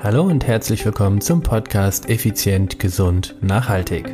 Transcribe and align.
Hallo 0.00 0.22
und 0.22 0.46
herzlich 0.46 0.84
willkommen 0.84 1.20
zum 1.20 1.42
Podcast 1.42 2.08
Effizient, 2.08 2.78
Gesund, 2.78 3.34
Nachhaltig. 3.40 4.06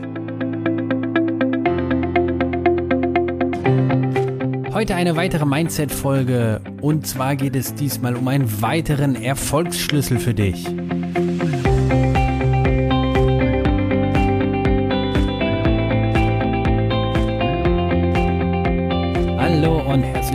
Heute 4.72 4.94
eine 4.94 5.14
weitere 5.16 5.44
Mindset-Folge 5.44 6.62
und 6.80 7.06
zwar 7.06 7.36
geht 7.36 7.54
es 7.54 7.74
diesmal 7.74 8.16
um 8.16 8.26
einen 8.28 8.62
weiteren 8.62 9.14
Erfolgsschlüssel 9.14 10.18
für 10.18 10.32
dich. 10.32 10.66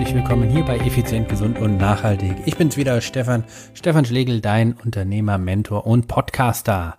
Herzlich 0.09 0.23
willkommen 0.23 0.49
hier 0.49 0.65
bei 0.65 0.79
Effizient, 0.79 1.29
Gesund 1.29 1.59
und 1.59 1.77
Nachhaltig. 1.77 2.35
Ich 2.45 2.57
bin's 2.57 2.77
wieder, 2.77 2.99
Stefan, 2.99 3.43
Stefan 3.75 4.05
Schlegel, 4.05 4.41
dein 4.41 4.73
Unternehmer, 4.73 5.37
Mentor 5.37 5.85
und 5.85 6.07
Podcaster. 6.07 6.97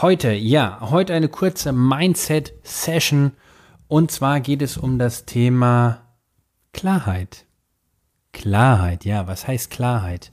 Heute, 0.00 0.32
ja, 0.32 0.78
heute 0.80 1.12
eine 1.12 1.28
kurze 1.28 1.74
Mindset-Session 1.74 3.32
und 3.86 4.10
zwar 4.10 4.40
geht 4.40 4.62
es 4.62 4.78
um 4.78 4.98
das 4.98 5.26
Thema 5.26 6.00
Klarheit. 6.72 7.44
Klarheit, 8.32 9.04
ja, 9.04 9.26
was 9.26 9.46
heißt 9.46 9.70
Klarheit? 9.70 10.32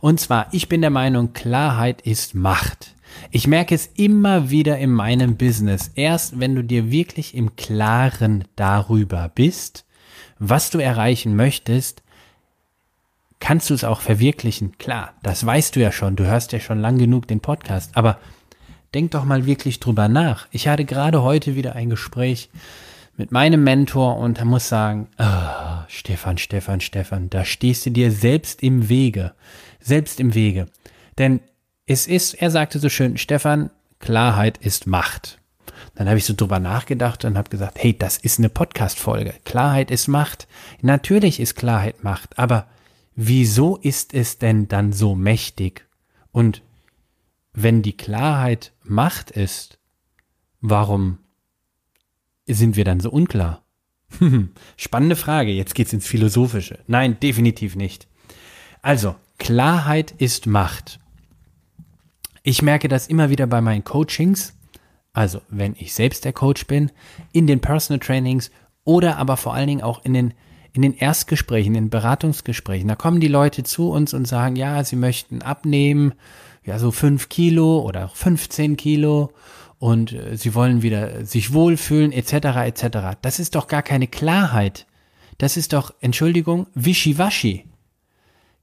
Und 0.00 0.20
zwar, 0.20 0.48
ich 0.52 0.68
bin 0.68 0.82
der 0.82 0.90
Meinung, 0.90 1.32
Klarheit 1.32 2.02
ist 2.02 2.34
Macht. 2.34 2.94
Ich 3.30 3.46
merke 3.46 3.74
es 3.74 3.86
immer 3.94 4.50
wieder 4.50 4.76
in 4.76 4.90
meinem 4.90 5.38
Business. 5.38 5.92
Erst 5.94 6.40
wenn 6.40 6.54
du 6.54 6.62
dir 6.62 6.90
wirklich 6.90 7.34
im 7.34 7.56
Klaren 7.56 8.44
darüber 8.54 9.30
bist, 9.34 9.86
was 10.38 10.70
du 10.70 10.78
erreichen 10.78 11.36
möchtest, 11.36 12.02
kannst 13.40 13.70
du 13.70 13.74
es 13.74 13.84
auch 13.84 14.00
verwirklichen. 14.00 14.76
Klar, 14.78 15.14
das 15.22 15.44
weißt 15.44 15.76
du 15.76 15.80
ja 15.80 15.92
schon, 15.92 16.16
du 16.16 16.26
hörst 16.26 16.52
ja 16.52 16.60
schon 16.60 16.80
lang 16.80 16.98
genug 16.98 17.28
den 17.28 17.40
Podcast, 17.40 17.96
aber 17.96 18.18
denk 18.94 19.12
doch 19.12 19.24
mal 19.24 19.46
wirklich 19.46 19.80
drüber 19.80 20.08
nach. 20.08 20.48
Ich 20.50 20.68
hatte 20.68 20.84
gerade 20.84 21.22
heute 21.22 21.54
wieder 21.54 21.74
ein 21.74 21.90
Gespräch 21.90 22.50
mit 23.16 23.32
meinem 23.32 23.64
Mentor 23.64 24.16
und 24.16 24.38
er 24.38 24.44
muss 24.44 24.68
sagen, 24.68 25.08
oh, 25.18 25.84
Stefan, 25.88 26.38
Stefan, 26.38 26.80
Stefan, 26.80 27.30
da 27.30 27.44
stehst 27.44 27.86
du 27.86 27.90
dir 27.90 28.12
selbst 28.12 28.62
im 28.62 28.88
Wege, 28.88 29.32
selbst 29.80 30.20
im 30.20 30.34
Wege. 30.34 30.66
Denn 31.18 31.40
es 31.86 32.06
ist, 32.06 32.34
er 32.34 32.50
sagte 32.50 32.78
so 32.78 32.88
schön, 32.88 33.18
Stefan, 33.18 33.70
Klarheit 33.98 34.58
ist 34.58 34.86
Macht. 34.86 35.38
Dann 35.94 36.08
habe 36.08 36.18
ich 36.18 36.24
so 36.24 36.34
drüber 36.34 36.58
nachgedacht 36.60 37.24
und 37.24 37.36
habe 37.36 37.50
gesagt, 37.50 37.78
hey, 37.82 37.96
das 37.96 38.16
ist 38.16 38.38
eine 38.38 38.48
Podcast-Folge. 38.48 39.34
Klarheit 39.44 39.90
ist 39.90 40.08
Macht. 40.08 40.48
Natürlich 40.80 41.40
ist 41.40 41.56
Klarheit 41.56 42.04
Macht, 42.04 42.38
aber 42.38 42.66
wieso 43.14 43.76
ist 43.76 44.14
es 44.14 44.38
denn 44.38 44.68
dann 44.68 44.92
so 44.92 45.14
mächtig? 45.14 45.86
Und 46.32 46.62
wenn 47.52 47.82
die 47.82 47.96
Klarheit 47.96 48.72
Macht 48.82 49.30
ist, 49.30 49.78
warum 50.60 51.18
sind 52.46 52.76
wir 52.76 52.84
dann 52.84 53.00
so 53.00 53.10
unklar? 53.10 53.64
Spannende 54.76 55.16
Frage. 55.16 55.50
Jetzt 55.50 55.74
geht's 55.74 55.92
ins 55.92 56.06
Philosophische. 56.06 56.78
Nein, 56.86 57.18
definitiv 57.20 57.76
nicht. 57.76 58.08
Also, 58.82 59.16
Klarheit 59.38 60.12
ist 60.18 60.46
Macht. 60.46 61.00
Ich 62.42 62.62
merke 62.62 62.88
das 62.88 63.08
immer 63.08 63.30
wieder 63.30 63.46
bei 63.46 63.60
meinen 63.60 63.84
Coachings, 63.84 64.54
also 65.18 65.40
wenn 65.48 65.74
ich 65.76 65.94
selbst 65.94 66.24
der 66.24 66.32
Coach 66.32 66.68
bin, 66.68 66.92
in 67.32 67.48
den 67.48 67.58
Personal 67.58 67.98
Trainings 67.98 68.52
oder 68.84 69.16
aber 69.16 69.36
vor 69.36 69.52
allen 69.52 69.66
Dingen 69.66 69.82
auch 69.82 70.04
in 70.04 70.14
den, 70.14 70.32
in 70.72 70.82
den 70.82 70.94
Erstgesprächen, 70.94 71.74
in 71.74 71.86
den 71.86 71.90
Beratungsgesprächen. 71.90 72.86
Da 72.86 72.94
kommen 72.94 73.18
die 73.18 73.26
Leute 73.26 73.64
zu 73.64 73.90
uns 73.90 74.14
und 74.14 74.28
sagen, 74.28 74.54
ja, 74.54 74.84
sie 74.84 74.94
möchten 74.94 75.42
abnehmen, 75.42 76.14
ja, 76.64 76.78
so 76.78 76.92
fünf 76.92 77.28
Kilo 77.28 77.80
oder 77.80 78.08
15 78.14 78.76
Kilo 78.76 79.32
und 79.80 80.12
äh, 80.12 80.36
sie 80.36 80.54
wollen 80.54 80.82
wieder 80.82 81.24
sich 81.26 81.52
wohlfühlen, 81.52 82.12
etc., 82.12 82.34
etc. 82.68 83.18
Das 83.20 83.40
ist 83.40 83.56
doch 83.56 83.66
gar 83.66 83.82
keine 83.82 84.06
Klarheit. 84.06 84.86
Das 85.38 85.56
ist 85.56 85.72
doch, 85.72 85.94
Entschuldigung, 86.00 86.68
Wischiwaschi. 86.74 87.64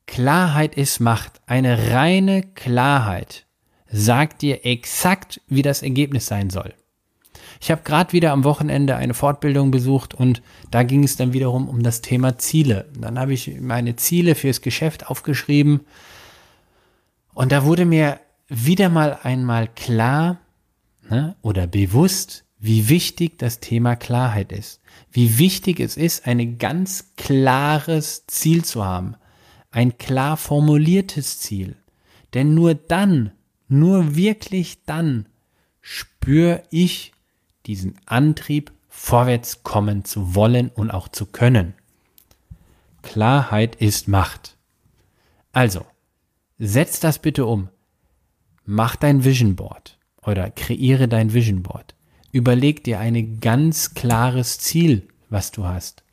Klarheit 0.08 0.76
ist 0.76 1.02
Macht. 1.02 1.42
Eine 1.48 1.92
reine 1.92 2.44
Klarheit 2.44 3.46
sagt 3.92 4.42
dir 4.42 4.66
exakt, 4.66 5.42
wie 5.48 5.62
das 5.62 5.82
Ergebnis 5.82 6.26
sein 6.26 6.50
soll. 6.50 6.74
Ich 7.62 7.72
habe 7.72 7.84
gerade 7.84 8.12
wieder 8.14 8.32
am 8.32 8.44
Wochenende 8.44 8.96
eine 8.96 9.14
Fortbildung 9.14 9.72
besucht 9.72 10.14
und 10.14 10.42
da 10.72 10.84
ging 10.84 11.04
es 11.04 11.16
dann 11.16 11.34
wiederum 11.34 11.70
um 11.70 11.84
das 11.84 12.02
Thema 12.02 12.38
Ziele. 12.38 12.90
Dann 12.98 13.18
habe 13.18 13.34
ich 13.34 13.60
meine 13.60 13.96
Ziele 13.96 14.36
fürs 14.36 14.62
Geschäft 14.62 15.08
aufgeschrieben 15.08 15.82
und 17.34 17.52
da 17.52 17.64
wurde 17.64 17.86
mir 17.86 18.20
wieder 18.48 18.90
mal 18.90 19.20
einmal 19.24 19.68
klar 19.68 20.40
ne, 21.10 21.36
oder 21.42 21.68
bewusst, 21.68 22.46
wie 22.60 22.90
wichtig 22.90 23.38
das 23.38 23.60
Thema 23.60 23.96
Klarheit 23.96 24.52
ist. 24.52 24.82
Wie 25.12 25.38
wichtig 25.38 25.80
es 25.80 25.98
ist, 25.98 26.26
ein 26.26 26.58
ganz 26.58 27.14
klares 27.16 28.26
Ziel 28.28 28.64
zu 28.64 28.84
haben. 28.84 29.16
Ein 29.72 29.98
klar 29.98 30.38
formuliertes 30.38 31.40
Ziel. 31.40 31.76
Denn 32.34 32.54
nur 32.54 32.74
dann 32.74 33.32
nur 33.68 34.16
wirklich 34.16 34.84
dann 34.86 35.28
spüre 35.82 36.64
ich 36.72 37.14
diesen 37.66 37.96
Antrieb, 38.06 38.72
vorwärts 38.90 39.64
kommen 39.64 40.06
zu 40.06 40.36
wollen 40.36 40.70
und 40.70 40.92
auch 40.92 41.08
zu 41.08 41.26
können. 41.26 41.74
Klarheit 43.02 43.76
ist 43.76 44.08
Macht. 44.08 44.58
Also, 45.52 45.86
setz 46.58 47.00
das 47.00 47.20
bitte 47.20 47.46
um. 47.46 47.70
Mach 48.66 48.96
dein 48.96 49.24
Vision 49.24 49.56
Board 49.56 50.00
oder 50.24 50.50
kreiere 50.50 51.08
dein 51.08 51.34
Vision 51.34 51.62
Board. 51.62 51.94
Überleg 52.32 52.84
dir 52.84 53.00
ein 53.00 53.40
ganz 53.40 53.94
klares 53.94 54.60
Ziel, 54.60 55.08
was 55.30 55.52
du 55.52 55.66
hast. 55.66 56.04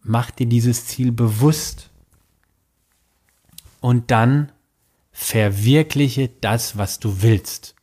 Mach 0.00 0.30
dir 0.30 0.46
dieses 0.46 0.86
Ziel 0.86 1.12
bewusst. 1.12 1.90
Und 3.80 4.10
dann 4.10 4.52
verwirkliche 5.12 6.30
das, 6.40 6.76
was 6.76 6.98
du 6.98 7.22
willst. 7.22 7.74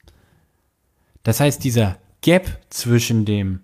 Das 1.23 1.40
heißt, 1.40 1.63
dieser 1.63 1.97
Gap 2.22 2.59
zwischen 2.69 3.25
dem, 3.25 3.62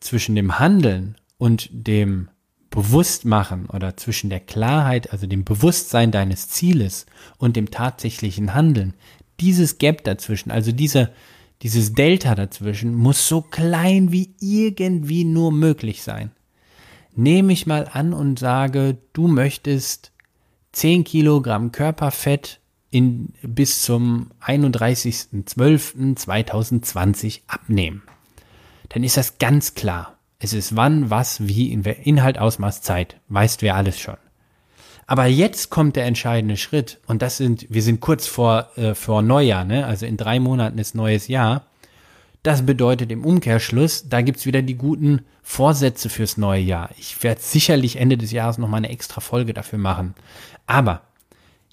zwischen 0.00 0.34
dem 0.34 0.58
Handeln 0.58 1.16
und 1.38 1.68
dem 1.72 2.28
Bewusstmachen 2.70 3.66
oder 3.66 3.96
zwischen 3.96 4.28
der 4.30 4.40
Klarheit, 4.40 5.12
also 5.12 5.26
dem 5.26 5.44
Bewusstsein 5.44 6.10
deines 6.10 6.48
Zieles 6.48 7.06
und 7.38 7.56
dem 7.56 7.70
tatsächlichen 7.70 8.54
Handeln, 8.54 8.94
dieses 9.40 9.78
Gap 9.78 10.04
dazwischen, 10.04 10.50
also 10.50 10.70
dieser, 10.70 11.10
dieses 11.62 11.94
Delta 11.94 12.34
dazwischen, 12.34 12.94
muss 12.94 13.26
so 13.26 13.40
klein 13.40 14.12
wie 14.12 14.34
irgendwie 14.40 15.24
nur 15.24 15.50
möglich 15.50 16.02
sein. 16.02 16.30
Nehme 17.16 17.52
ich 17.52 17.66
mal 17.66 17.88
an 17.90 18.12
und 18.12 18.38
sage, 18.38 18.98
du 19.12 19.28
möchtest 19.28 20.12
10 20.72 21.04
Kilogramm 21.04 21.72
Körperfett 21.72 22.60
in, 22.90 23.32
bis 23.42 23.82
zum 23.82 24.30
31.12.2020 24.44 27.40
abnehmen. 27.46 28.02
Dann 28.88 29.04
ist 29.04 29.16
das 29.16 29.38
ganz 29.38 29.74
klar. 29.74 30.18
Es 30.38 30.52
ist 30.52 30.76
wann, 30.76 31.10
was, 31.10 31.48
wie, 31.48 31.72
Inhalt, 31.72 32.38
Ausmaß, 32.38 32.82
Zeit. 32.82 33.16
Weißt 33.28 33.62
wer 33.62 33.74
alles 33.74 33.98
schon. 33.98 34.18
Aber 35.06 35.26
jetzt 35.26 35.70
kommt 35.70 35.96
der 35.96 36.04
entscheidende 36.04 36.56
Schritt 36.56 37.00
und 37.06 37.22
das 37.22 37.38
sind, 37.38 37.66
wir 37.70 37.82
sind 37.82 38.00
kurz 38.00 38.26
vor, 38.26 38.68
äh, 38.76 38.94
vor 38.94 39.22
Neujahr, 39.22 39.64
ne? 39.64 39.86
also 39.86 40.04
in 40.04 40.18
drei 40.18 40.38
Monaten 40.38 40.76
ist 40.78 40.94
neues 40.94 41.28
Jahr. 41.28 41.64
Das 42.42 42.64
bedeutet 42.64 43.10
im 43.10 43.24
Umkehrschluss, 43.24 44.08
da 44.08 44.22
gibt's 44.22 44.46
wieder 44.46 44.62
die 44.62 44.76
guten 44.76 45.22
Vorsätze 45.42 46.08
fürs 46.08 46.36
neue 46.36 46.62
Jahr. 46.62 46.90
Ich 46.96 47.22
werde 47.22 47.40
sicherlich 47.40 47.96
Ende 47.96 48.16
des 48.16 48.30
Jahres 48.30 48.58
noch 48.58 48.68
mal 48.68 48.76
eine 48.76 48.90
extra 48.90 49.20
Folge 49.20 49.54
dafür 49.54 49.78
machen. 49.78 50.14
Aber 50.66 51.02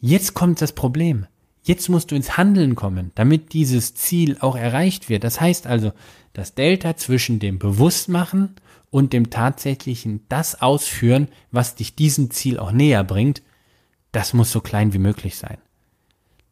jetzt 0.02 0.34
kommt 0.34 0.62
das 0.62 0.72
Problem. 0.72 1.28
Jetzt 1.64 1.90
musst 1.90 2.12
du 2.12 2.16
ins 2.16 2.38
Handeln 2.38 2.76
kommen, 2.76 3.12
damit 3.16 3.54
dieses 3.54 3.96
Ziel 3.96 4.38
auch 4.40 4.56
erreicht 4.56 5.10
wird. 5.10 5.24
Das 5.24 5.42
heißt 5.42 5.66
also, 5.66 5.94
das 6.34 6.54
Delta 6.54 6.96
zwischen 6.96 7.40
dem 7.40 7.58
Bewusstmachen 7.58 8.56
und 8.92 9.14
dem 9.14 9.30
tatsächlichen 9.30 10.26
das 10.30 10.62
ausführen, 10.62 11.28
was 11.52 11.76
dich 11.76 11.96
diesem 11.96 12.32
Ziel 12.32 12.60
auch 12.60 12.72
näher 12.72 13.04
bringt, 13.04 13.42
das 14.12 14.34
muss 14.34 14.52
so 14.52 14.62
klein 14.62 14.94
wie 14.94 15.00
möglich 15.00 15.38
sein. 15.38 15.58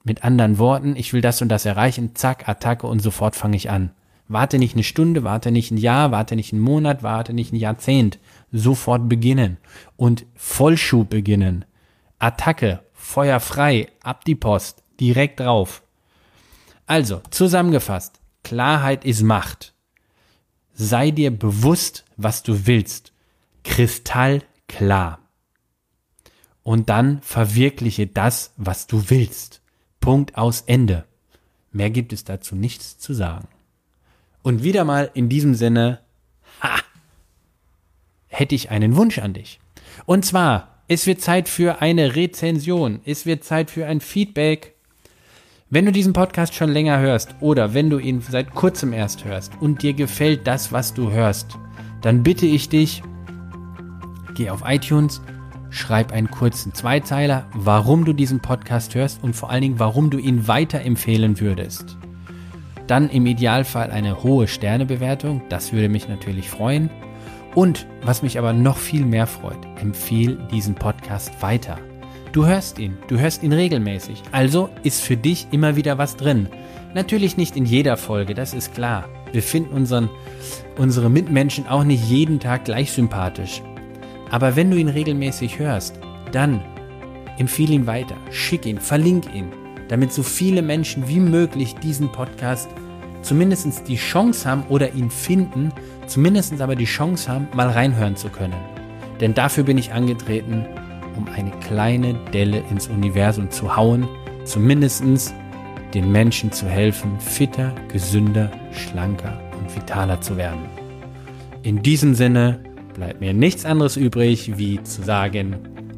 Mit 0.04 0.24
anderen 0.24 0.58
Worten, 0.58 0.96
ich 0.96 1.14
will 1.14 1.22
das 1.22 1.42
und 1.42 1.50
das 1.50 1.66
erreichen, 1.66 2.16
zack, 2.16 2.50
Attacke 2.50 2.88
und 2.88 3.00
sofort 3.00 3.36
fange 3.36 3.56
ich 3.56 3.70
an. 3.70 3.92
Warte 4.28 4.58
nicht 4.58 4.74
eine 4.74 4.84
Stunde, 4.84 5.24
warte 5.24 5.52
nicht 5.52 5.72
ein 5.72 5.78
Jahr, 5.78 6.12
warte 6.12 6.36
nicht 6.36 6.54
einen 6.54 6.62
Monat, 6.62 7.04
warte 7.04 7.34
nicht 7.34 7.52
ein 7.52 7.58
Jahrzehnt. 7.58 8.20
Sofort 8.52 9.10
beginnen 9.10 9.58
und 9.98 10.26
Vollschub 10.36 11.10
beginnen. 11.10 11.66
Attacke, 12.20 12.84
Feuer 12.94 13.40
frei, 13.40 13.90
ab 14.02 14.24
die 14.26 14.36
Post, 14.36 14.84
direkt 15.00 15.42
drauf. 15.42 15.84
Also, 16.86 17.22
zusammengefasst, 17.32 18.22
Klarheit 18.44 19.06
ist 19.06 19.24
Macht. 19.24 19.74
Sei 20.74 21.12
dir 21.12 21.32
bewusst, 21.32 22.06
was 22.18 22.44
du 22.44 22.66
willst. 22.66 23.14
Kristallklar. 23.64 25.20
Und 26.64 26.90
dann 26.90 27.22
verwirkliche 27.22 28.08
das, 28.08 28.54
was 28.58 28.88
du 28.88 29.10
willst. 29.10 29.62
Punkt 30.00 30.38
aus 30.38 30.62
Ende. 30.62 31.06
Mehr 31.72 31.90
gibt 31.90 32.14
es 32.14 32.24
dazu 32.24 32.56
nichts 32.56 32.98
zu 32.98 33.14
sagen. 33.14 33.48
Und 34.44 34.62
wieder 34.62 34.84
mal 34.84 35.10
in 35.14 35.30
diesem 35.30 35.56
Sinne, 35.56 36.00
ha, 36.62 36.76
hätte 38.28 38.54
ich 38.54 38.70
einen 38.70 38.96
Wunsch 38.96 39.18
an 39.20 39.34
dich. 39.34 39.60
Und 40.06 40.26
zwar, 40.26 40.84
es 40.90 41.08
wird 41.08 41.22
Zeit 41.22 41.48
für 41.48 41.82
eine 41.82 42.16
Rezension, 42.16 43.00
es 43.06 43.26
wird 43.26 43.46
Zeit 43.46 43.72
für 43.72 43.88
ein 43.88 44.02
Feedback. 44.02 44.76
Wenn 45.70 45.86
du 45.86 45.92
diesen 45.92 46.14
Podcast 46.14 46.54
schon 46.54 46.70
länger 46.70 47.00
hörst 47.00 47.36
oder 47.40 47.74
wenn 47.74 47.90
du 47.90 48.00
ihn 48.00 48.22
seit 48.22 48.54
kurzem 48.54 48.92
erst 48.92 49.24
hörst 49.24 49.54
und 49.62 49.82
dir 49.82 49.94
gefällt 49.94 50.46
das, 50.46 50.72
was 50.72 50.94
du 50.94 51.10
hörst, 51.10 51.58
dann 52.02 52.22
bitte 52.22 52.46
ich 52.46 52.68
dich, 52.68 53.02
geh 54.36 54.50
auf 54.50 54.64
iTunes, 54.66 55.22
schreib 55.70 56.12
einen 56.12 56.30
kurzen 56.30 56.74
Zweizeiler, 56.74 57.48
warum 57.54 58.04
du 58.04 58.12
diesen 58.12 58.42
Podcast 58.42 58.94
hörst 58.94 59.24
und 59.24 59.36
vor 59.36 59.50
allen 59.50 59.62
Dingen, 59.62 59.80
warum 59.80 60.10
du 60.10 60.18
ihn 60.18 60.48
weiterempfehlen 60.48 61.40
würdest. 61.40 61.98
Dann 62.88 63.10
im 63.10 63.26
Idealfall 63.26 63.92
eine 63.92 64.24
hohe 64.24 64.48
Sternebewertung, 64.48 65.42
das 65.50 65.72
würde 65.72 65.90
mich 65.90 66.08
natürlich 66.08 66.50
freuen. 66.50 66.90
Und 67.56 67.88
was 68.02 68.24
mich 68.24 68.38
aber 68.38 68.52
noch 68.52 68.78
viel 68.78 69.06
mehr 69.06 69.28
freut, 69.28 69.60
empfehle 69.80 70.38
diesen 70.52 70.76
Podcast 70.76 71.42
weiter. 71.42 71.78
Du 72.32 72.48
hörst 72.48 72.80
ihn, 72.80 72.98
du 73.08 73.20
hörst 73.20 73.44
ihn 73.44 73.54
regelmäßig, 73.54 74.24
also 74.32 74.70
ist 74.82 75.02
für 75.02 75.16
dich 75.16 75.48
immer 75.52 75.76
wieder 75.76 76.00
was 76.00 76.18
drin. 76.18 76.48
Natürlich 76.96 77.38
nicht 77.38 77.56
in 77.56 77.66
jeder 77.66 77.96
Folge, 77.96 78.34
das 78.34 78.56
ist 78.56 78.74
klar. 78.74 79.08
Wir 79.32 79.44
finden 79.44 79.74
unseren, 79.74 80.10
unsere 80.78 81.12
Mitmenschen 81.12 81.68
auch 81.68 81.84
nicht 81.84 82.08
jeden 82.10 82.40
Tag 82.40 82.66
gleich 82.66 82.92
sympathisch. 82.92 83.62
Aber 84.32 84.56
wenn 84.56 84.72
du 84.72 84.78
ihn 84.78 84.90
regelmäßig 84.90 85.60
hörst, 85.60 86.00
dann 86.32 86.60
empfehle 87.38 87.74
ihn 87.74 87.86
weiter, 87.86 88.16
schick 88.32 88.66
ihn, 88.66 88.80
verlink 88.80 89.34
ihn, 89.34 89.52
damit 89.88 90.14
so 90.14 90.24
viele 90.24 90.62
Menschen 90.62 91.08
wie 91.08 91.20
möglich 91.20 91.76
diesen 91.76 92.12
Podcast 92.12 92.70
zumindest 93.22 93.88
die 93.88 93.96
Chance 93.96 94.50
haben 94.50 94.64
oder 94.70 94.94
ihn 94.94 95.10
finden, 95.10 95.72
zumindest 96.08 96.62
aber 96.62 96.76
die 96.76 96.86
Chance 96.86 97.32
haben, 97.32 97.48
mal 97.56 97.70
reinhören 97.70 98.16
zu 98.16 98.30
können. 98.30 98.56
Denn 99.20 99.34
dafür 99.34 99.64
bin 99.64 99.78
ich 99.78 99.94
angetreten, 99.94 100.66
um 101.16 101.28
eine 101.28 101.52
kleine 101.62 102.16
Delle 102.34 102.64
ins 102.70 102.88
Universum 102.88 103.50
zu 103.50 103.76
hauen, 103.76 104.08
zumindest 104.46 105.04
den 105.94 106.12
Menschen 106.12 106.52
zu 106.52 106.68
helfen, 106.68 107.20
fitter, 107.20 107.74
gesünder, 107.92 108.52
schlanker 108.72 109.40
und 109.60 109.74
vitaler 109.76 110.20
zu 110.22 110.38
werden. 110.38 110.66
In 111.62 111.82
diesem 111.82 112.16
Sinne 112.16 112.60
bleibt 112.94 113.22
mir 113.22 113.34
nichts 113.34 113.66
anderes 113.66 113.96
übrig, 113.96 114.58
wie 114.58 114.82
zu 114.84 115.04
sagen, 115.04 115.56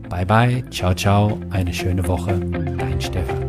bye 0.09 0.25
bye, 0.25 0.63
ciao, 0.69 0.93
ciao, 0.93 1.39
eine 1.49 1.73
schöne 1.73 2.07
Woche, 2.07 2.39
dein 2.77 3.01
Stefan. 3.01 3.44